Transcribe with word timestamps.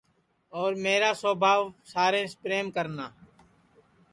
اور 0.59 0.71
میرا 0.85 1.11
سوبھاو 1.21 1.61
ساریںٚس 1.91 2.33
پریم 2.41 2.67
کرنا 2.75 3.07